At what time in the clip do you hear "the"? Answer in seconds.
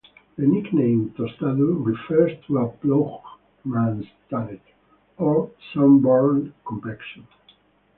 0.35-0.47